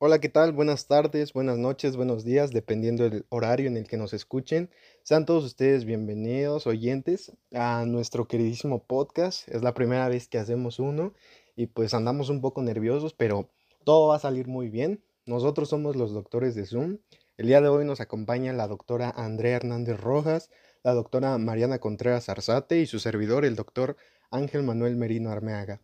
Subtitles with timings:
[0.00, 0.52] Hola, ¿qué tal?
[0.52, 4.70] Buenas tardes, buenas noches, buenos días, dependiendo del horario en el que nos escuchen.
[5.02, 9.48] Sean todos ustedes bienvenidos, oyentes, a nuestro queridísimo podcast.
[9.48, 11.14] Es la primera vez que hacemos uno
[11.56, 13.50] y pues andamos un poco nerviosos, pero
[13.82, 15.02] todo va a salir muy bien.
[15.26, 16.98] Nosotros somos los doctores de Zoom.
[17.36, 20.48] El día de hoy nos acompaña la doctora Andrea Hernández Rojas,
[20.84, 23.96] la doctora Mariana Contreras Arzate y su servidor, el doctor
[24.30, 25.80] Ángel Manuel Merino Armeaga.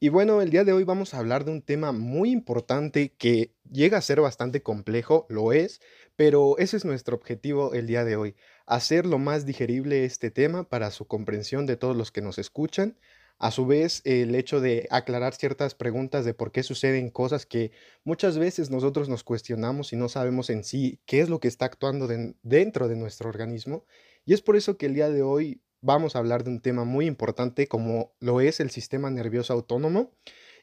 [0.00, 3.54] Y bueno, el día de hoy vamos a hablar de un tema muy importante que
[3.70, 5.80] llega a ser bastante complejo, lo es,
[6.14, 8.36] pero ese es nuestro objetivo el día de hoy,
[8.66, 12.98] hacer lo más digerible este tema para su comprensión de todos los que nos escuchan.
[13.40, 17.70] A su vez, el hecho de aclarar ciertas preguntas de por qué suceden cosas que
[18.02, 21.66] muchas veces nosotros nos cuestionamos y no sabemos en sí qué es lo que está
[21.66, 22.08] actuando
[22.42, 23.84] dentro de nuestro organismo.
[24.24, 26.84] Y es por eso que el día de hoy vamos a hablar de un tema
[26.84, 30.12] muy importante como lo es el sistema nervioso autónomo.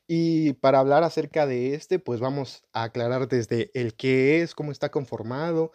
[0.07, 4.71] Y para hablar acerca de este, pues vamos a aclarar desde el qué es, cómo
[4.71, 5.71] está conformado,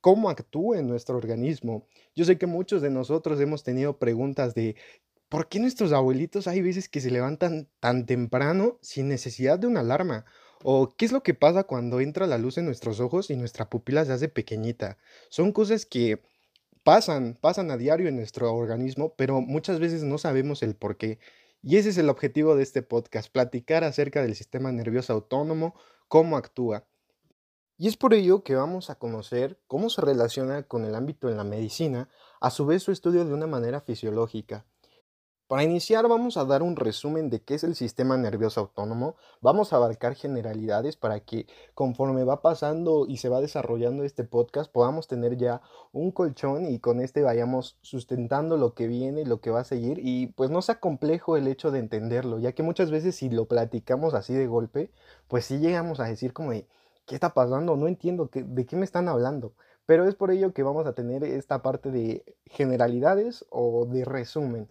[0.00, 1.86] cómo actúa en nuestro organismo.
[2.14, 4.76] Yo sé que muchos de nosotros hemos tenido preguntas de
[5.28, 9.80] ¿por qué nuestros abuelitos hay veces que se levantan tan temprano sin necesidad de una
[9.80, 10.24] alarma?
[10.62, 13.68] ¿O qué es lo que pasa cuando entra la luz en nuestros ojos y nuestra
[13.68, 14.96] pupila se hace pequeñita?
[15.28, 16.22] Son cosas que
[16.84, 21.18] pasan, pasan a diario en nuestro organismo, pero muchas veces no sabemos el por qué.
[21.62, 25.74] Y ese es el objetivo de este podcast, platicar acerca del sistema nervioso autónomo,
[26.08, 26.86] cómo actúa.
[27.76, 31.38] Y es por ello que vamos a conocer cómo se relaciona con el ámbito en
[31.38, 32.08] la medicina,
[32.40, 34.66] a su vez su estudio de una manera fisiológica.
[35.46, 39.72] Para iniciar vamos a dar un resumen de qué es el sistema nervioso autónomo, vamos
[39.72, 45.06] a abarcar generalidades para que conforme va pasando y se va desarrollando este podcast podamos
[45.06, 45.60] tener ya
[45.92, 50.00] un colchón y con este vayamos sustentando lo que viene lo que va a seguir
[50.02, 53.44] y pues no sea complejo el hecho de entenderlo, ya que muchas veces si lo
[53.44, 54.90] platicamos así de golpe,
[55.28, 57.76] pues sí llegamos a decir como ¿qué está pasando?
[57.76, 59.52] No entiendo de qué me están hablando.
[59.84, 64.66] Pero es por ello que vamos a tener esta parte de generalidades o de resumen.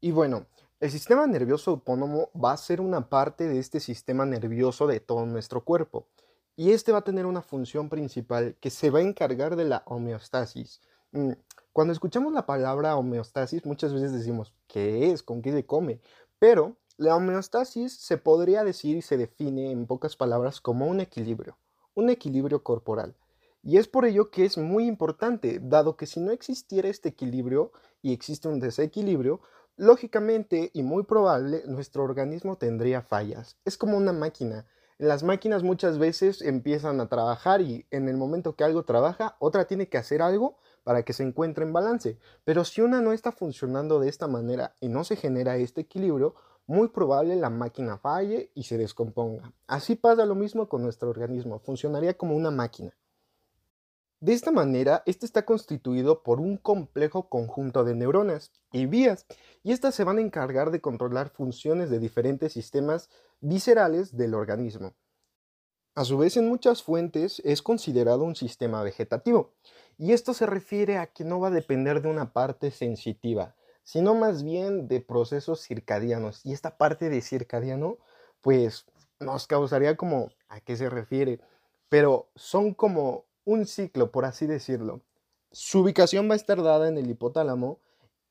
[0.00, 0.46] Y bueno,
[0.78, 5.24] el sistema nervioso autónomo va a ser una parte de este sistema nervioso de todo
[5.24, 6.06] nuestro cuerpo.
[6.54, 9.82] Y este va a tener una función principal que se va a encargar de la
[9.86, 10.80] homeostasis.
[11.12, 11.32] Mm,
[11.72, 15.22] cuando escuchamos la palabra homeostasis, muchas veces decimos, ¿qué es?
[15.22, 16.00] ¿Con qué se come?
[16.38, 21.58] Pero la homeostasis se podría decir y se define en pocas palabras como un equilibrio,
[21.94, 23.14] un equilibrio corporal.
[23.62, 27.72] Y es por ello que es muy importante, dado que si no existiera este equilibrio
[28.00, 29.40] y existe un desequilibrio,
[29.78, 33.58] Lógicamente y muy probable, nuestro organismo tendría fallas.
[33.66, 34.64] Es como una máquina.
[34.96, 39.66] Las máquinas muchas veces empiezan a trabajar y en el momento que algo trabaja, otra
[39.66, 42.18] tiene que hacer algo para que se encuentre en balance.
[42.44, 46.34] Pero si una no está funcionando de esta manera y no se genera este equilibrio,
[46.66, 49.52] muy probable la máquina falle y se descomponga.
[49.66, 52.94] Así pasa lo mismo con nuestro organismo, funcionaría como una máquina.
[54.26, 59.24] De esta manera, este está constituido por un complejo conjunto de neuronas y vías,
[59.62, 63.08] y estas se van a encargar de controlar funciones de diferentes sistemas
[63.40, 64.94] viscerales del organismo.
[65.94, 69.52] A su vez, en muchas fuentes es considerado un sistema vegetativo,
[69.96, 73.54] y esto se refiere a que no va a depender de una parte sensitiva,
[73.84, 76.44] sino más bien de procesos circadianos.
[76.44, 77.98] Y esta parte de circadiano,
[78.40, 78.86] pues
[79.20, 81.38] nos causaría como a qué se refiere,
[81.88, 85.00] pero son como un ciclo, por así decirlo.
[85.52, 87.80] Su ubicación va a estar dada en el hipotálamo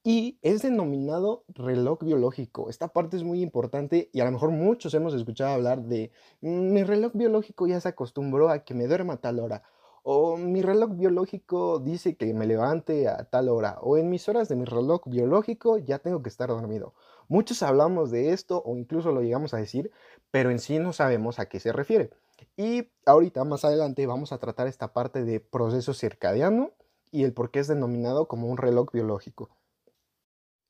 [0.03, 2.69] y es denominado reloj biológico.
[2.69, 6.11] Esta parte es muy importante y a lo mejor muchos hemos escuchado hablar de
[6.41, 9.63] mm, mi reloj biológico ya se acostumbró a que me duerma a tal hora.
[10.03, 13.79] O mi reloj biológico dice que me levante a tal hora.
[13.81, 16.93] O en mis horas de mi reloj biológico ya tengo que estar dormido.
[17.27, 19.91] Muchos hablamos de esto o incluso lo llegamos a decir,
[20.29, 22.11] pero en sí no sabemos a qué se refiere.
[22.57, 26.71] Y ahorita más adelante vamos a tratar esta parte de proceso circadiano
[27.11, 29.49] y el por qué es denominado como un reloj biológico.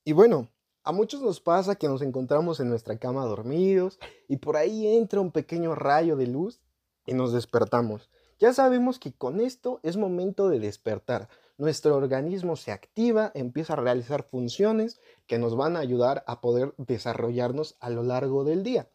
[0.04, 0.50] Y bueno,
[0.84, 5.20] a muchos nos pasa que nos encontramos en nuestra cama dormidos y por ahí entra
[5.20, 6.62] un pequeño rayo de luz
[7.08, 8.10] y nos despertamos.
[8.38, 11.30] Ya sabemos que con esto es momento de despertar.
[11.58, 16.76] Nuestro organismo se activa, empieza a realizar funciones que nos van a ayudar a poder
[16.78, 18.90] desarrollarnos a lo largo del día.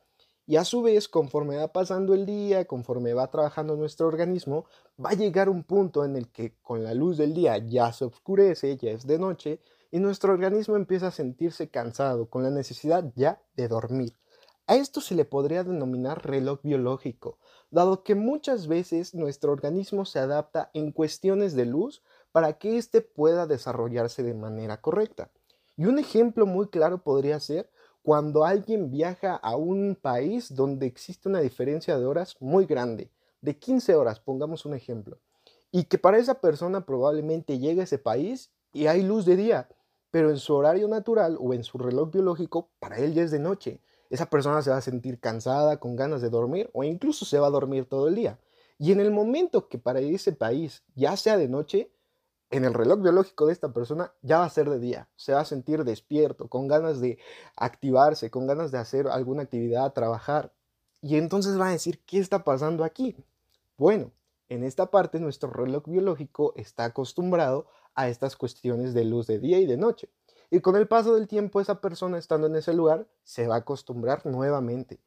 [0.51, 4.65] Y a su vez, conforme va pasando el día, conforme va trabajando nuestro organismo,
[4.99, 8.07] va a llegar un punto en el que con la luz del día ya se
[8.07, 9.61] oscurece, ya es de noche,
[9.93, 14.17] y nuestro organismo empieza a sentirse cansado, con la necesidad ya de dormir.
[14.67, 17.39] A esto se le podría denominar reloj biológico,
[17.71, 22.03] dado que muchas veces nuestro organismo se adapta en cuestiones de luz
[22.33, 25.31] para que éste pueda desarrollarse de manera correcta.
[25.77, 27.71] Y un ejemplo muy claro podría ser
[28.03, 33.11] cuando alguien viaja a un país donde existe una diferencia de horas muy grande,
[33.41, 35.19] de 15 horas, pongamos un ejemplo,
[35.71, 39.69] y que para esa persona probablemente llegue a ese país y hay luz de día,
[40.11, 43.39] pero en su horario natural o en su reloj biológico, para él ya es de
[43.39, 43.81] noche.
[44.09, 47.47] Esa persona se va a sentir cansada, con ganas de dormir o incluso se va
[47.47, 48.39] a dormir todo el día.
[48.79, 51.93] Y en el momento que para ese país ya sea de noche,
[52.51, 55.41] en el reloj biológico de esta persona ya va a ser de día, se va
[55.41, 57.19] a sentir despierto, con ganas de
[57.57, 60.53] activarse, con ganas de hacer alguna actividad, trabajar.
[61.01, 63.17] Y entonces va a decir, ¿qué está pasando aquí?
[63.77, 64.11] Bueno,
[64.49, 69.61] en esta parte nuestro reloj biológico está acostumbrado a estas cuestiones de luz de día
[69.61, 70.11] y de noche.
[70.51, 73.59] Y con el paso del tiempo esa persona estando en ese lugar se va a
[73.59, 75.01] acostumbrar nuevamente.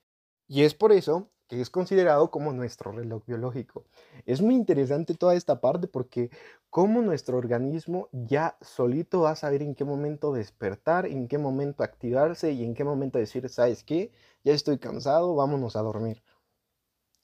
[0.47, 3.85] Y es por eso que es considerado como nuestro reloj biológico.
[4.25, 6.29] Es muy interesante toda esta parte porque
[6.69, 11.83] como nuestro organismo ya solito va a saber en qué momento despertar, en qué momento
[11.83, 14.11] activarse y en qué momento decir, ¿sabes qué?
[14.43, 16.23] Ya estoy cansado, vámonos a dormir.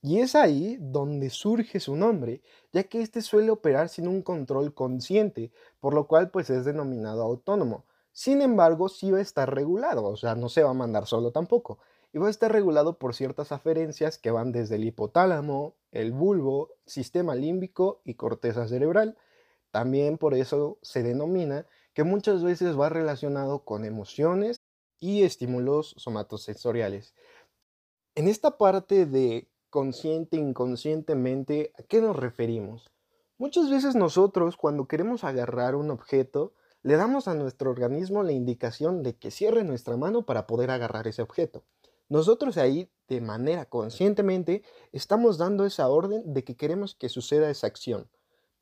[0.02, 4.74] Y es ahí donde surge su nombre, ya que éste suele operar sin un control
[4.74, 5.52] consciente,
[5.82, 7.86] por lo cual pues es denominado autónomo.
[8.12, 11.32] Sin embargo, sí va a estar regulado, o sea, no se va a mandar solo
[11.32, 11.80] tampoco
[12.12, 16.72] y va a estar regulado por ciertas aferencias que van desde el hipotálamo, el bulbo,
[16.86, 19.18] sistema límbico y corteza cerebral.
[19.72, 24.58] También por eso se denomina que muchas veces va relacionado con emociones
[25.00, 27.14] y estímulos somatosensoriales.
[28.16, 32.92] En esta parte de consciente, inconscientemente, ¿a qué nos referimos?
[33.38, 39.04] Muchas veces nosotros cuando queremos agarrar un objeto, le damos a nuestro organismo la indicación
[39.04, 41.64] de que cierre nuestra mano para poder agarrar ese objeto.
[42.10, 47.68] Nosotros ahí, de manera conscientemente, estamos dando esa orden de que queremos que suceda esa
[47.68, 48.10] acción.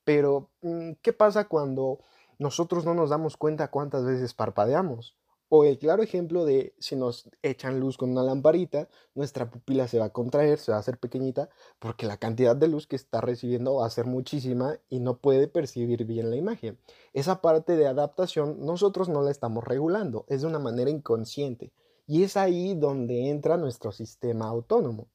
[0.03, 1.99] Pero, mm, ¿qué pasa cuando
[2.39, 5.15] nosotros no nos damos cuenta cuántas veces parpadeamos?
[5.49, 9.97] O el claro ejemplo de si nos echan luz con una lamparita, nuestra pupila se
[9.97, 13.21] va a contraer, se va a hacer pequeñita, porque la cantidad de luz que está
[13.21, 16.77] recibiendo va a ser muchísima y no puede percibir bien la imagen.
[17.13, 21.71] Esa parte de adaptación nosotros no la estamos regulando, es de una manera inconsciente.
[22.07, 25.09] Y es ahí donde entra nuestro sistema autónomo.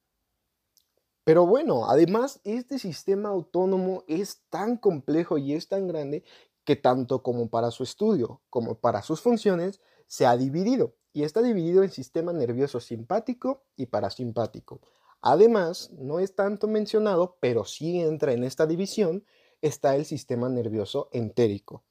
[1.25, 6.23] Pero bueno, además este sistema autónomo es tan complejo y es tan grande
[6.65, 11.43] que tanto como para su estudio como para sus funciones se ha dividido y está
[11.43, 14.81] dividido en sistema nervioso simpático y parasimpático.
[15.21, 19.25] Además, no es tanto mencionado, pero sí entra en esta división,
[19.61, 21.85] está el sistema nervioso entérico.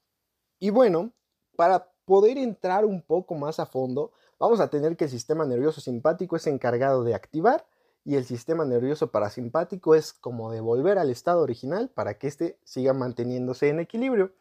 [0.58, 1.12] Y bueno,
[1.56, 4.12] para poder entrar un poco más a fondo,
[4.42, 7.64] vamos a tener que el sistema nervioso simpático es encargado de activar
[8.04, 12.92] y el sistema nervioso parasimpático es como devolver al estado original para que éste siga
[12.92, 14.32] manteniéndose en equilibrio.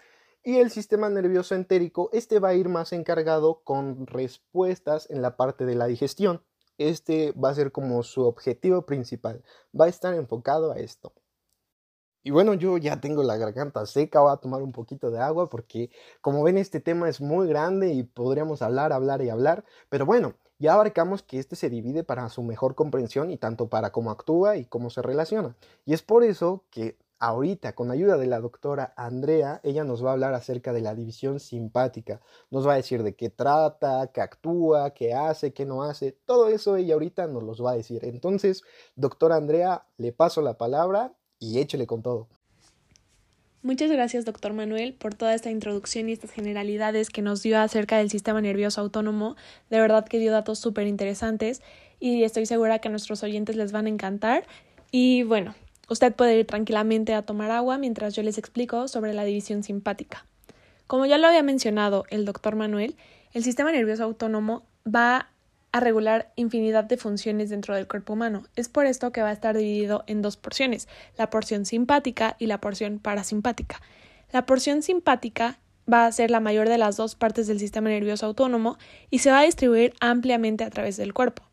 [0.44, 5.38] Y el sistema nervioso entérico, este va a ir más encargado con respuestas en la
[5.38, 6.42] parte de la digestión.
[6.80, 9.44] Este va a ser como su objetivo principal,
[9.80, 11.13] va a estar enfocado a esto.
[12.23, 15.50] Y bueno, yo ya tengo la garganta seca, voy a tomar un poquito de agua
[15.50, 15.89] porque
[16.21, 20.35] como ven este tema es muy grande y podríamos hablar, hablar y hablar, pero bueno,
[20.59, 24.57] ya abarcamos que este se divide para su mejor comprensión y tanto para cómo actúa
[24.57, 25.56] y cómo se relaciona.
[25.85, 30.09] Y es por eso que ahorita, con ayuda de la doctora Andrea, ella nos va
[30.09, 32.21] a hablar acerca de la división simpática.
[32.51, 36.12] Nos va a decir de qué trata, qué actúa, qué hace, qué no hace.
[36.25, 38.06] Todo eso ella ahorita nos los va a decir.
[38.06, 38.63] Entonces,
[38.95, 42.30] doctora Andrea, le paso la palabra y échele con todo.
[43.63, 47.97] Muchas gracias, doctor Manuel, por toda esta introducción y estas generalidades que nos dio acerca
[47.97, 49.35] del sistema nervioso autónomo.
[49.69, 51.61] De verdad que dio datos súper interesantes
[51.99, 54.47] y estoy segura que a nuestros oyentes les van a encantar.
[54.92, 55.54] Y bueno,
[55.89, 60.25] usted puede ir tranquilamente a tomar agua mientras yo les explico sobre la división simpática.
[60.87, 62.95] Como ya lo había mencionado el doctor Manuel,
[63.33, 65.31] el sistema nervioso autónomo va
[65.71, 68.44] a regular infinidad de funciones dentro del cuerpo humano.
[68.56, 70.87] Es por esto que va a estar dividido en dos porciones,
[71.18, 73.81] la porción simpática y la porción parasimpática.
[74.31, 75.59] La porción simpática
[75.92, 78.78] va a ser la mayor de las dos partes del sistema nervioso autónomo
[79.09, 81.44] y se va a distribuir ampliamente a través del cuerpo.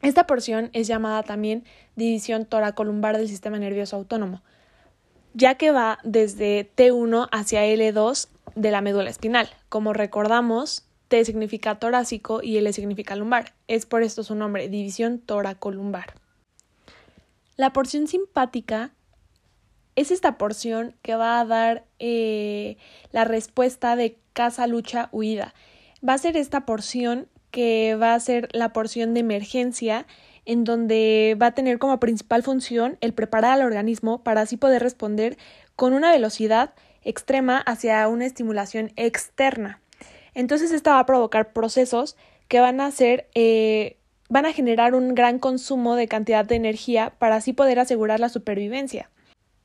[0.00, 1.64] Esta porción es llamada también
[1.94, 4.42] división toracolumbar del sistema nervioso autónomo,
[5.32, 9.48] ya que va desde T1 hacia L2 de la médula espinal.
[9.68, 13.52] Como recordamos, T significa torácico y L significa lumbar.
[13.68, 16.14] Es por esto su nombre, división toracolumbar.
[17.58, 18.94] La porción simpática
[19.94, 22.78] es esta porción que va a dar eh,
[23.10, 25.52] la respuesta de caza, lucha, huida.
[26.06, 30.06] Va a ser esta porción que va a ser la porción de emergencia
[30.46, 34.82] en donde va a tener como principal función el preparar al organismo para así poder
[34.82, 35.36] responder
[35.76, 39.82] con una velocidad extrema hacia una estimulación externa.
[40.34, 42.16] Entonces esta va a provocar procesos
[42.48, 43.96] que van a hacer eh,
[44.32, 48.30] van a generar un gran consumo de cantidad de energía para así poder asegurar la
[48.30, 49.10] supervivencia.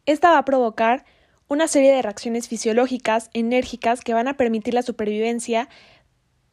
[0.06, 1.06] Esta va a provocar
[1.48, 5.70] una serie de reacciones fisiológicas enérgicas que van a permitir la supervivencia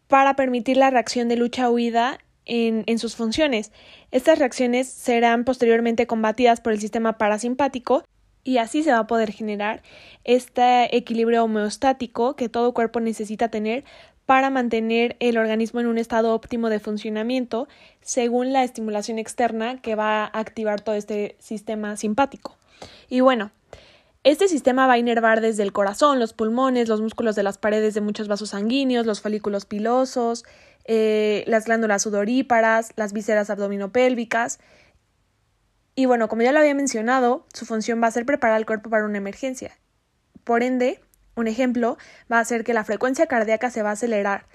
[0.06, 3.73] para permitir la reacción de lucha-huida en, sus funciones.
[4.12, 8.04] Estas reacciones serán posteriormente combatidas por el sistema parasimpático
[8.44, 9.82] y así se va a poder generar
[10.22, 13.84] este equilibrio homeostático que todo cuerpo necesita tener
[14.26, 17.68] para mantener el organismo en un estado óptimo de funcionamiento
[18.00, 22.56] según la estimulación externa que va a activar todo este sistema simpático.
[23.08, 23.50] Y bueno,
[24.22, 27.92] este sistema va a inervar desde el corazón, los pulmones, los músculos de las paredes
[27.92, 30.44] de muchos vasos sanguíneos, los folículos pilosos,
[30.86, 34.60] eh, las glándulas sudoríparas, las vísceras abdominopélvicas.
[35.94, 38.90] Y bueno, como ya lo había mencionado, su función va a ser preparar al cuerpo
[38.90, 39.78] para una emergencia.
[40.42, 41.00] Por ende,
[41.36, 41.96] un ejemplo
[42.30, 44.46] va a ser que la frecuencia cardíaca se va a acelerar,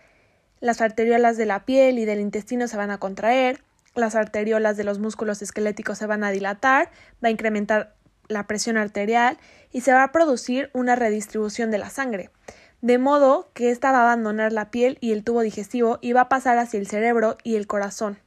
[0.59, 3.63] las arteriolas de la piel y del intestino se van a contraer,
[3.95, 6.91] las arteriolas de los músculos esqueléticos se van a dilatar,
[7.23, 7.95] va a incrementar
[8.27, 9.37] la presión arterial
[9.71, 12.29] y se va a producir una redistribución de la sangre,
[12.81, 16.21] de modo que ésta va a abandonar la piel y el tubo digestivo y va
[16.21, 18.19] a pasar hacia el cerebro y el corazón.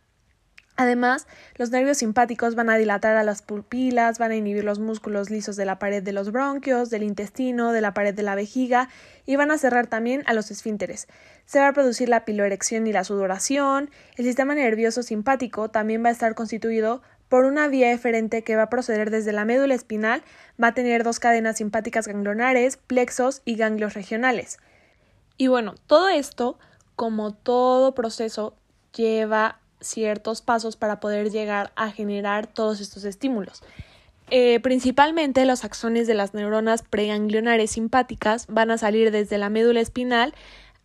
[0.76, 1.26] Además,
[1.56, 5.56] los nervios simpáticos van a dilatar a las pupilas, van a inhibir los músculos lisos
[5.56, 8.88] de la pared de los bronquios, del intestino, de la pared de la vejiga
[9.26, 11.08] y van a cerrar también a los esfínteres.
[11.44, 13.90] Se va a producir la piloerección y la sudoración.
[14.16, 18.64] El sistema nervioso simpático también va a estar constituido por una vía eferente que va
[18.64, 20.22] a proceder desde la médula espinal,
[20.62, 24.58] va a tener dos cadenas simpáticas ganglionares, plexos y ganglios regionales.
[25.38, 26.58] Y bueno, todo esto,
[26.94, 28.54] como todo proceso,
[28.94, 33.62] lleva ciertos pasos para poder llegar a generar todos estos estímulos.
[34.30, 39.80] Eh, principalmente los axones de las neuronas preganglionares simpáticas van a salir desde la médula
[39.80, 40.34] espinal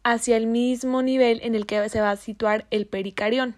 [0.04, 3.56] hacia el mismo nivel en el que se va a situar el pericarión.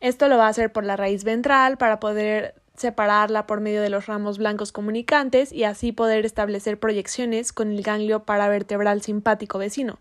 [0.00, 3.90] Esto lo va a hacer por la raíz ventral para poder separarla por medio de
[3.90, 9.98] los ramos blancos comunicantes y así poder establecer proyecciones con el ganglio paravertebral simpático vecino.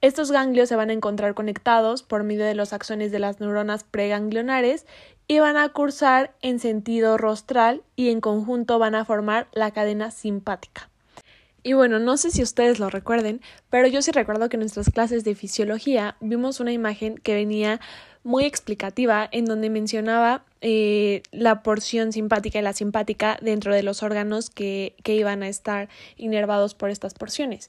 [0.00, 3.82] Estos ganglios se van a encontrar conectados por medio de los axones de las neuronas
[3.82, 4.86] preganglionares
[5.26, 10.12] y van a cursar en sentido rostral y en conjunto van a formar la cadena
[10.12, 10.88] simpática.
[11.64, 13.40] Y bueno, no sé si ustedes lo recuerden,
[13.70, 17.80] pero yo sí recuerdo que en nuestras clases de fisiología vimos una imagen que venía
[18.22, 24.04] muy explicativa en donde mencionaba eh, la porción simpática y la simpática dentro de los
[24.04, 27.68] órganos que, que iban a estar inervados por estas porciones.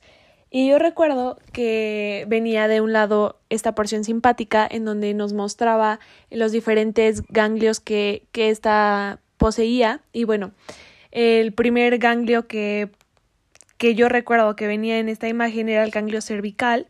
[0.51, 5.99] Y yo recuerdo que venía de un lado esta porción simpática en donde nos mostraba
[6.31, 10.01] los diferentes ganglios que, que esta poseía.
[10.11, 10.51] Y bueno,
[11.11, 12.89] el primer ganglio que,
[13.77, 16.87] que yo recuerdo que venía en esta imagen era el ganglio cervical.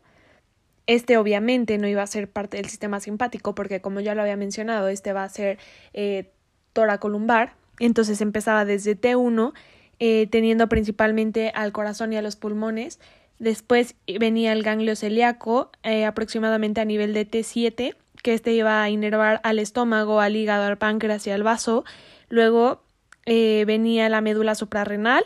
[0.86, 4.36] Este obviamente no iba a ser parte del sistema simpático porque como ya lo había
[4.36, 5.58] mencionado, este va a ser
[5.92, 6.32] eh,
[6.72, 7.54] toracolumbar.
[7.78, 9.52] Entonces empezaba desde T1,
[10.00, 12.98] eh, teniendo principalmente al corazón y a los pulmones
[13.40, 18.90] Después venía el ganglio celíaco, eh, aproximadamente a nivel de T7, que este iba a
[18.90, 21.86] inervar al estómago, al hígado, al páncreas y al vaso.
[22.28, 22.82] Luego
[23.24, 25.24] eh, venía la médula suprarrenal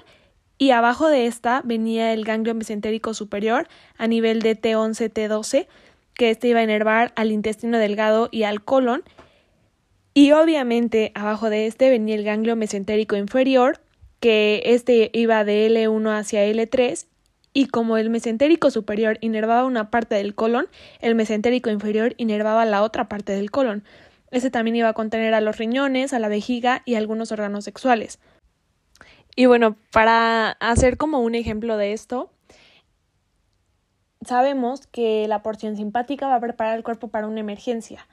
[0.58, 3.66] y abajo de esta venía el ganglio mesentérico superior
[3.98, 5.66] a nivel de T11, T12,
[6.14, 9.02] que este iba a inervar al intestino delgado y al colon.
[10.14, 13.80] Y obviamente abajo de este venía el ganglio mesentérico inferior,
[14.20, 17.06] que este iba de L1 hacia L3
[17.54, 20.68] y como el mesentérico superior inervaba una parte del colon,
[21.00, 23.84] el mesentérico inferior inervaba la otra parte del colon.
[24.32, 28.18] Este también iba a contener a los riñones, a la vejiga y algunos órganos sexuales.
[29.36, 32.30] Y bueno, para hacer como un ejemplo de esto,
[34.26, 38.08] sabemos que la porción simpática va a preparar el cuerpo para una emergencia.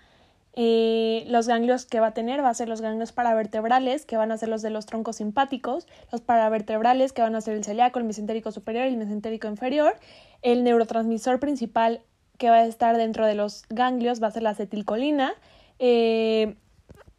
[0.54, 4.32] Eh, los ganglios que va a tener va a ser los ganglios paravertebrales, que van
[4.32, 8.00] a ser los de los troncos simpáticos, los paravertebrales, que van a ser el celíaco,
[8.00, 9.96] el mesentérico superior y el mesentérico inferior.
[10.42, 12.02] El neurotransmisor principal
[12.38, 15.34] que va a estar dentro de los ganglios va a ser la acetilcolina.
[15.80, 16.56] Eh,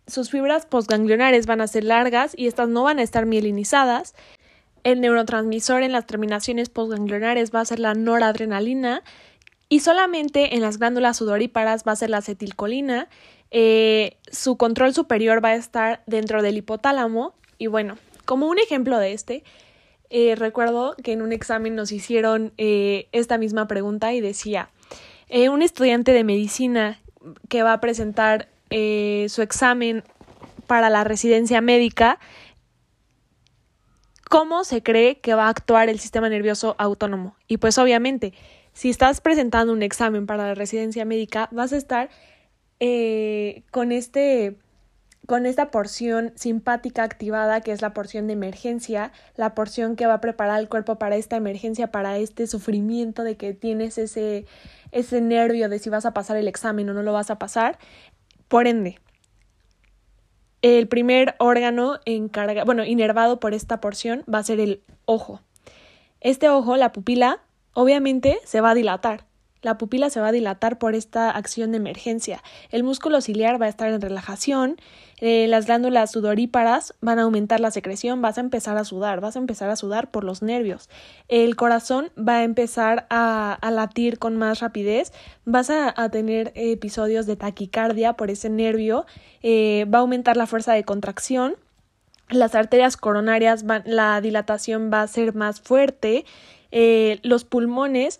[0.07, 4.15] sus fibras postganglionares van a ser largas y estas no van a estar mielinizadas.
[4.85, 9.05] El neurotransmisor en las terminaciones postganglionares va a ser la noradrenalina
[9.73, 13.09] y solamente en las glándulas sudoríparas va a ser la acetilcolina.
[13.50, 17.33] Eh, su control superior va a estar dentro del hipotálamo.
[17.57, 19.45] Y bueno, como un ejemplo de este,
[20.11, 24.69] eh, recuerdo que en un examen nos hicieron eh, esta misma pregunta y decía,
[25.50, 27.00] un estudiante de medicina
[27.49, 30.05] que va a presentar su examen
[30.67, 32.19] para la residencia médica,
[34.29, 37.37] ¿cómo se cree que va a actuar el sistema nervioso autónomo?
[37.49, 38.35] Y pues obviamente,
[38.73, 42.09] si estás presentando un examen para la residencia médica, vas a estar
[42.81, 44.57] eh, con este
[45.26, 50.14] con esta porción simpática activada, que es la porción de emergencia, la porción que va
[50.14, 54.47] a preparar el cuerpo para esta emergencia, para este sufrimiento de que tienes ese,
[54.91, 57.79] ese nervio de si vas a pasar el examen o no lo vas a pasar.
[58.49, 58.99] Por ende,
[60.61, 65.41] el primer órgano encarga, bueno, inervado por esta porción va a ser el ojo.
[66.21, 67.41] Este ojo, la pupila,
[67.75, 69.25] obviamente se va a dilatar.
[69.62, 72.43] La pupila se va a dilatar por esta acción de emergencia.
[72.71, 74.76] El músculo ciliar va a estar en relajación.
[75.21, 78.21] Eh, las glándulas sudoríparas van a aumentar la secreción.
[78.21, 79.21] Vas a empezar a sudar.
[79.21, 80.91] Vas a empezar a sudar por los nervios.
[81.29, 85.12] El corazón va a empezar a, latir con más rapidez.
[85.45, 89.07] Vas a, tener episodios de taquicardia por ese nervio.
[89.45, 91.55] Eh, va a aumentar la fuerza de contracción.
[92.31, 96.25] Las arterias coronarias, la dilatación va a ser más fuerte.
[96.73, 98.19] Eh, los pulmones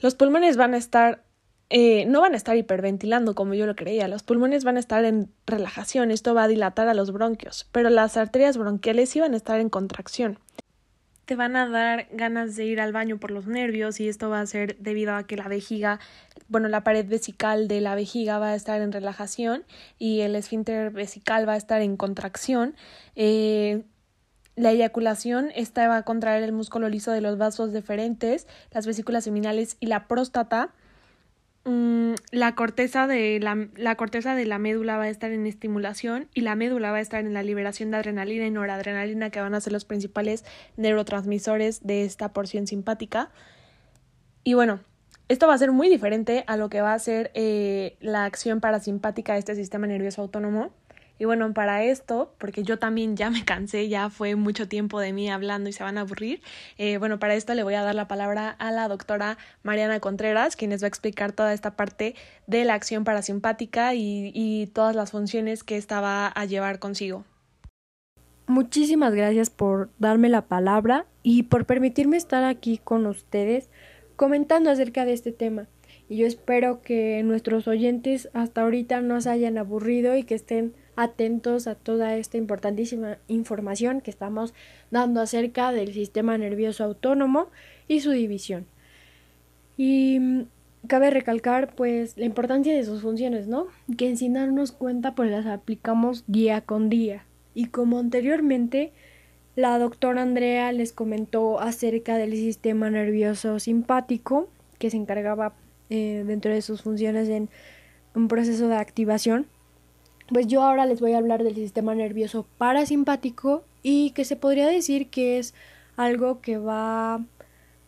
[0.00, 1.24] los pulmones van a estar,
[1.70, 5.04] eh, no van a estar hiperventilando como yo lo creía, los pulmones van a estar
[5.04, 9.36] en relajación, esto va a dilatar a los bronquios, pero las arterias bronquiales van a
[9.36, 10.38] estar en contracción.
[11.24, 14.40] Te van a dar ganas de ir al baño por los nervios y esto va
[14.40, 16.00] a ser debido a que la vejiga,
[16.48, 19.64] bueno, la pared vesical de la vejiga va a estar en relajación
[19.98, 22.76] y el esfínter vesical va a estar en contracción.
[23.14, 23.82] Eh,
[24.58, 29.24] la eyaculación, esta va a contraer el músculo liso de los vasos deferentes, las vesículas
[29.24, 30.70] seminales y la próstata.
[31.64, 36.28] Mm, la, corteza de la, la, corteza de la médula va a estar en estimulación
[36.34, 39.54] y la médula va a estar en la liberación de adrenalina y noradrenalina, que van
[39.54, 40.44] a ser los principales
[40.76, 43.30] neurotransmisores de esta porción simpática.
[44.42, 44.80] Y bueno,
[45.28, 48.60] esto va a ser muy diferente a lo que va a ser eh, la acción
[48.60, 50.72] parasimpática de este sistema nervioso autónomo.
[51.18, 55.12] Y bueno, para esto, porque yo también ya me cansé, ya fue mucho tiempo de
[55.12, 56.40] mí hablando y se van a aburrir,
[56.76, 60.56] eh, bueno, para esto le voy a dar la palabra a la doctora Mariana Contreras,
[60.56, 62.14] quien les va a explicar toda esta parte
[62.46, 67.24] de la acción parasimpática y, y todas las funciones que esta va a llevar consigo.
[68.46, 73.68] Muchísimas gracias por darme la palabra y por permitirme estar aquí con ustedes
[74.16, 75.68] comentando acerca de este tema.
[76.08, 80.74] Y yo espero que nuestros oyentes hasta ahorita no se hayan aburrido y que estén
[80.98, 84.52] atentos a toda esta importantísima información que estamos
[84.90, 87.50] dando acerca del sistema nervioso autónomo
[87.86, 88.66] y su división.
[89.76, 90.42] Y mm,
[90.88, 93.68] cabe recalcar pues la importancia de sus funciones, ¿no?
[93.96, 97.24] Que sin darnos cuenta pues las aplicamos día con día.
[97.54, 98.92] Y como anteriormente
[99.54, 105.54] la doctora Andrea les comentó acerca del sistema nervioso simpático que se encargaba
[105.90, 107.48] eh, dentro de sus funciones en
[108.16, 109.46] un proceso de activación
[110.32, 114.66] pues yo ahora les voy a hablar del sistema nervioso parasimpático y que se podría
[114.66, 115.54] decir que es
[115.96, 117.24] algo que va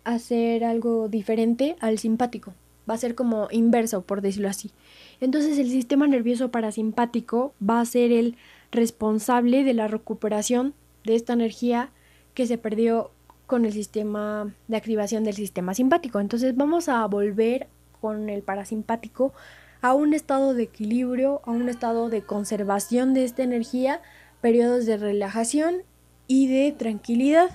[0.04, 2.54] a ser algo diferente al simpático.
[2.88, 4.70] Va a ser como inverso, por decirlo así.
[5.20, 8.36] Entonces el sistema nervioso parasimpático va a ser el
[8.72, 10.74] responsable de la recuperación
[11.04, 11.90] de esta energía
[12.34, 13.10] que se perdió
[13.46, 16.20] con el sistema de activación del sistema simpático.
[16.20, 17.68] Entonces vamos a volver
[18.00, 19.32] con el parasimpático
[19.82, 24.02] a un estado de equilibrio, a un estado de conservación de esta energía,
[24.40, 25.82] periodos de relajación
[26.26, 27.50] y de tranquilidad.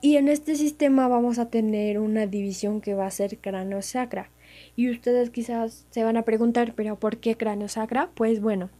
[0.00, 4.30] Y en este sistema vamos a tener una división que va a ser cráneo-sacra.
[4.76, 8.10] Y ustedes quizás se van a preguntar, pero ¿por qué cráneo-sacra?
[8.14, 8.70] Pues bueno,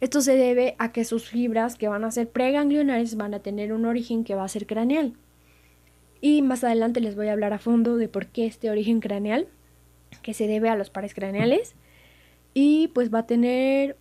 [0.00, 3.72] esto se debe a que sus fibras que van a ser preganglionares van a tener
[3.72, 5.14] un origen que va a ser craneal.
[6.20, 9.48] Y más adelante les voy a hablar a fondo de por qué este origen craneal,
[10.22, 11.74] que se debe a los pares craneales
[12.58, 13.98] y pues va a tener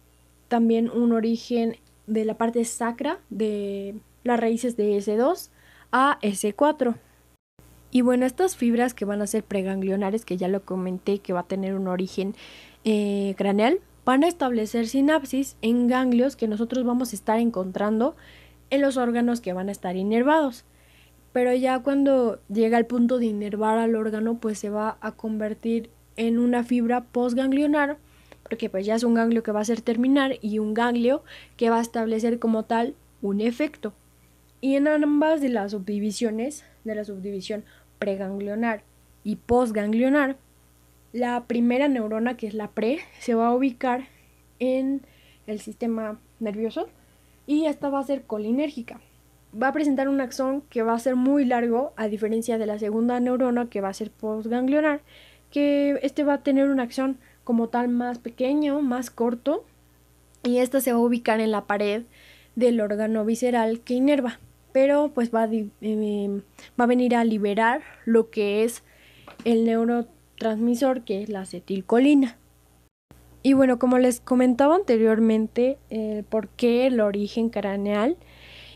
[0.47, 1.75] también un origen
[2.07, 5.49] de la parte sacra de las raíces de S2
[5.91, 6.95] a S4.
[7.91, 11.41] Y bueno, estas fibras que van a ser preganglionares, que ya lo comenté, que va
[11.41, 12.33] a tener un origen
[12.85, 18.15] eh, craneal, van a establecer sinapsis en ganglios que nosotros vamos a estar encontrando
[18.69, 20.63] en los órganos que van a estar inervados.
[21.33, 25.89] Pero ya cuando llega al punto de inervar al órgano, pues se va a convertir
[26.15, 27.97] en una fibra postganglionar
[28.47, 31.23] porque pues ya es un ganglio que va a ser terminal y un ganglio
[31.57, 33.93] que va a establecer como tal un efecto.
[34.61, 37.65] Y en ambas de las subdivisiones, de la subdivisión
[37.97, 38.83] preganglionar
[39.23, 40.37] y postganglionar,
[41.11, 44.05] la primera neurona, que es la pre, se va a ubicar
[44.59, 45.01] en
[45.47, 46.87] el sistema nervioso
[47.47, 48.99] y esta va a ser colinérgica.
[49.59, 52.77] Va a presentar un axón que va a ser muy largo, a diferencia de la
[52.77, 55.01] segunda neurona que va a ser postganglionar,
[55.49, 59.63] que este va a tener una acción como tal más pequeño, más corto,
[60.43, 62.03] y esta se va a ubicar en la pared
[62.55, 64.39] del órgano visceral que inerva,
[64.73, 66.41] pero pues va a, em,
[66.79, 68.83] va a venir a liberar lo que es
[69.45, 72.37] el neurotransmisor, que es la acetilcolina.
[73.41, 78.17] Y bueno, como les comentaba anteriormente, el por qué el origen craneal.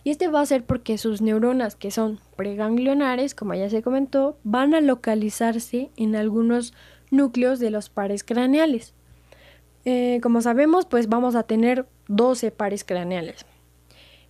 [0.03, 4.37] Y este va a ser porque sus neuronas, que son preganglionares, como ya se comentó,
[4.43, 6.73] van a localizarse en algunos
[7.11, 8.93] núcleos de los pares craneales.
[9.85, 13.45] Eh, como sabemos, pues vamos a tener 12 pares craneales.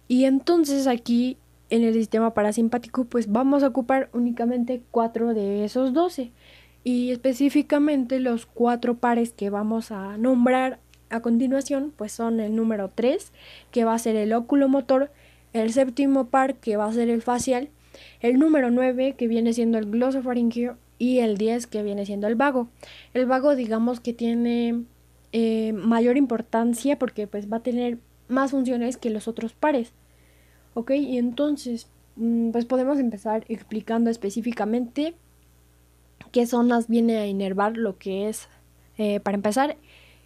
[0.08, 1.38] Y entonces aquí
[1.70, 6.32] en el sistema parasimpático, pues vamos a ocupar únicamente 4 de esos 12.
[6.84, 12.92] Y específicamente los cuatro pares que vamos a nombrar a continuación, pues son el número
[12.94, 13.32] 3,
[13.72, 15.12] que va a ser el oculomotor,
[15.54, 17.70] el séptimo par, que va a ser el facial,
[18.22, 22.36] el número 9, que viene siendo el glosofaringeo, y el 10, que viene siendo el
[22.36, 22.68] vago.
[23.14, 24.84] El vago, digamos que tiene
[25.32, 29.94] eh, mayor importancia porque pues va a tener más funciones que los otros pares.
[30.76, 30.92] ¿Ok?
[30.92, 35.16] Y entonces, mm, pues podemos empezar explicando específicamente
[36.32, 38.50] qué zonas viene a inervar lo que es,
[38.98, 39.78] eh, para empezar,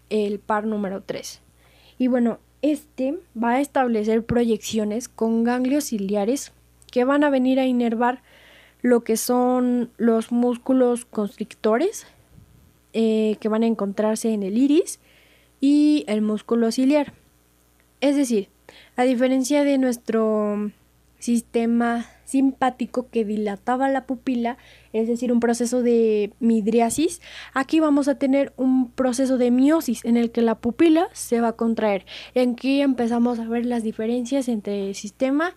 [0.10, 1.42] el par número 3.
[2.00, 6.52] Y bueno, este va a establecer proyecciones con ganglios ciliares
[6.92, 8.22] que van a venir a inervar
[8.84, 12.06] lo que son los músculos constrictores
[12.92, 15.00] eh, que van a encontrarse en el iris
[15.60, 17.14] y el músculo ciliar.
[18.02, 18.50] Es decir,
[18.98, 20.72] a diferencia de nuestro
[21.18, 24.58] sistema simpático que dilataba la pupila,
[24.92, 27.22] es decir, un proceso de midriasis,
[27.54, 31.50] aquí vamos a tener un proceso de miosis en el que la pupila se va
[31.50, 32.06] a contraer.
[32.36, 35.56] Y aquí empezamos a ver las diferencias entre el sistema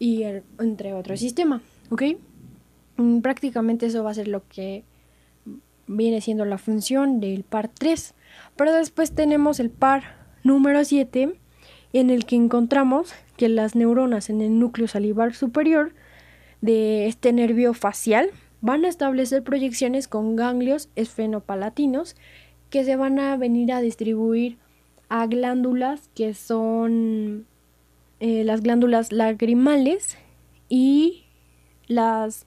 [0.00, 0.24] y
[0.58, 2.02] entre otro sistema, ¿ok?
[2.96, 4.84] Mm, prácticamente eso va a ser lo que
[5.86, 8.14] viene siendo la función del par 3.
[8.56, 11.34] Pero después tenemos el par número 7
[11.92, 15.92] en el que encontramos que las neuronas en el núcleo salivar superior
[16.60, 18.30] de este nervio facial
[18.60, 22.16] van a establecer proyecciones con ganglios esfenopalatinos
[22.70, 24.56] que se van a venir a distribuir
[25.08, 27.46] a glándulas que son
[28.20, 30.16] eh, las glándulas lagrimales
[30.68, 31.24] y
[31.86, 32.46] las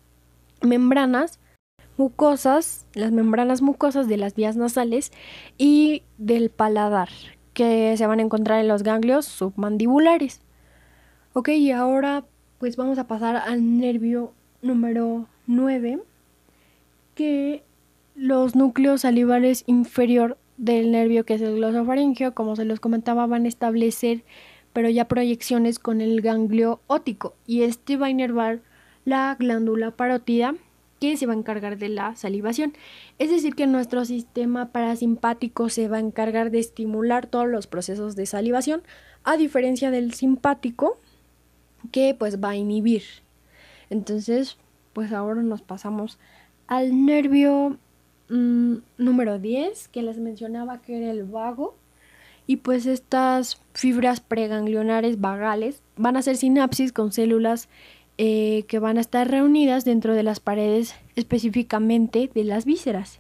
[0.67, 1.39] membranas
[1.97, 5.12] mucosas, las membranas mucosas de las vías nasales
[5.58, 7.10] y del paladar,
[7.53, 10.41] que se van a encontrar en los ganglios submandibulares.
[11.34, 12.25] Ok, y ahora
[12.60, 15.99] pues vamos a pasar al nervio número 9,
[17.15, 17.63] que
[18.15, 23.45] los núcleos salivales inferior del nervio que es el glosofaringeo, como se los comentaba, van
[23.45, 24.23] a establecer
[24.77, 28.60] pero ya proyecciones con el ganglio óptico y este va a inervar
[29.08, 30.54] la glándula parótida
[31.00, 32.74] que se va a encargar de la salivación.
[33.20, 38.17] Es decir, que nuestro sistema parasimpático se va a encargar de estimular todos los procesos
[38.17, 38.82] de salivación,
[39.24, 40.98] a diferencia del simpático,
[41.93, 43.04] que pues va a inhibir.
[43.89, 44.58] Entonces,
[44.91, 46.20] pues ahora nos pasamos
[46.67, 47.78] al nervio
[48.28, 51.78] mm, número 10, que les mencionaba que era el vago.
[52.46, 57.70] Y pues estas fibras preganglionares vagales van a hacer sinapsis con células
[58.19, 63.19] eh, que van a estar reunidas dentro de las paredes específicamente de las vísceras.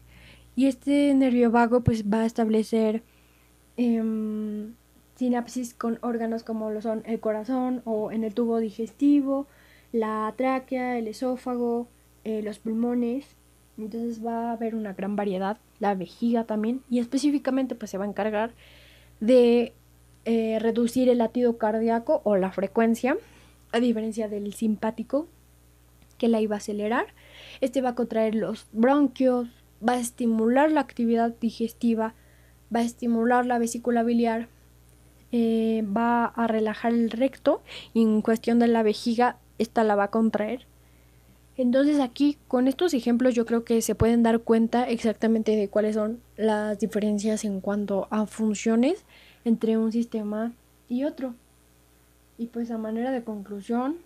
[0.55, 3.03] Y este nervio vago pues va a establecer
[3.77, 4.73] em,
[5.15, 9.45] sinapsis con órganos como lo son el corazón o en el tubo digestivo,
[9.91, 11.87] la tráquea, el esófago,
[12.23, 13.35] eh, los pulmones.
[13.77, 18.05] Entonces va a haber una gran variedad, la vejiga también, y específicamente pues se va
[18.05, 18.51] a encargar
[19.19, 19.73] de
[20.25, 23.15] eh, reducir el latido cardíaco o la frecuencia
[23.71, 25.27] a diferencia del simpático
[26.17, 27.07] que la iba a acelerar.
[27.61, 29.49] Este va a contraer los bronquios,
[29.87, 32.15] va a estimular la actividad digestiva,
[32.75, 34.49] va a estimular la vesícula biliar,
[35.31, 37.61] eh, va a relajar el recto
[37.93, 40.65] y en cuestión de la vejiga, esta la va a contraer.
[41.57, 45.95] Entonces aquí con estos ejemplos yo creo que se pueden dar cuenta exactamente de cuáles
[45.95, 49.03] son las diferencias en cuanto a funciones
[49.43, 50.53] entre un sistema
[50.87, 51.33] y otro.
[52.37, 53.97] Y pues a manera de conclusión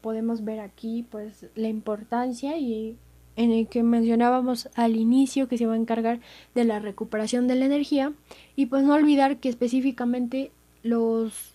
[0.00, 2.96] podemos ver aquí pues la importancia y
[3.36, 6.20] en el que mencionábamos al inicio que se va a encargar
[6.54, 8.12] de la recuperación de la energía.
[8.56, 10.50] Y pues no olvidar que específicamente
[10.82, 11.54] los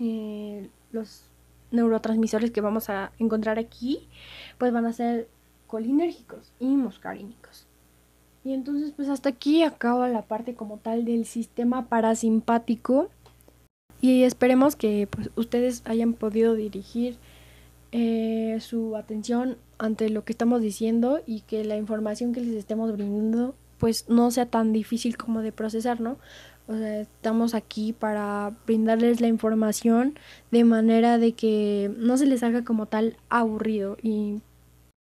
[0.00, 1.24] eh, los
[1.70, 4.08] neurotransmisores que vamos a encontrar aquí
[4.58, 5.28] pues van a ser
[5.66, 7.66] colinérgicos y muscarínicos
[8.44, 13.10] y entonces pues hasta aquí acaba la parte como tal del sistema parasimpático
[14.00, 17.16] y esperemos que pues, ustedes hayan podido dirigir
[17.92, 22.92] eh, su atención ante lo que estamos diciendo y que la información que les estemos
[22.92, 26.18] brindando pues no sea tan difícil como de procesar, ¿no?
[26.66, 30.18] O sea, estamos aquí para brindarles la información
[30.50, 34.40] de manera de que no se les haga como tal aburrido y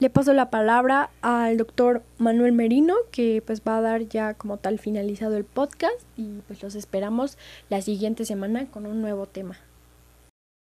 [0.05, 4.59] le paso la palabra al doctor Manuel Merino, que pues va a dar ya como
[4.59, 7.39] tal finalizado el podcast y pues los esperamos
[7.71, 9.57] la siguiente semana con un nuevo tema.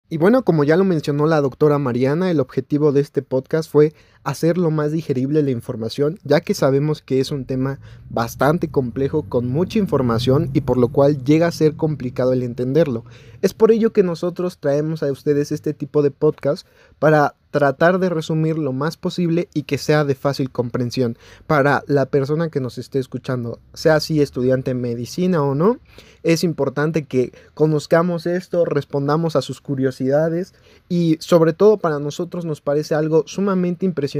[0.08, 3.92] Y bueno, como ya lo mencionó la doctora Mariana, el objetivo de este podcast fue
[4.26, 7.78] hacer lo más digerible la información, ya que sabemos que es un tema
[8.10, 13.04] bastante complejo con mucha información y por lo cual llega a ser complicado el entenderlo.
[13.40, 16.66] Es por ello que nosotros traemos a ustedes este tipo de podcast
[16.98, 22.06] para tratar de resumir lo más posible y que sea de fácil comprensión para la
[22.06, 25.78] persona que nos esté escuchando, sea si estudiante en medicina o no.
[26.22, 30.54] Es importante que conozcamos esto, respondamos a sus curiosidades
[30.88, 34.15] y sobre todo para nosotros nos parece algo sumamente impresionante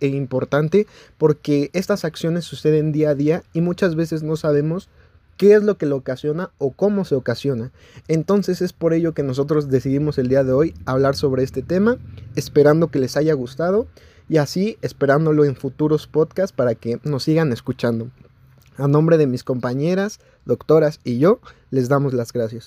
[0.00, 0.86] e importante
[1.18, 4.88] porque estas acciones suceden día a día y muchas veces no sabemos
[5.36, 7.72] qué es lo que lo ocasiona o cómo se ocasiona.
[8.08, 11.98] Entonces es por ello que nosotros decidimos el día de hoy hablar sobre este tema,
[12.36, 13.86] esperando que les haya gustado
[14.28, 18.10] y así esperándolo en futuros podcasts para que nos sigan escuchando.
[18.76, 22.62] A nombre de mis compañeras, doctoras y yo, les damos las gracias.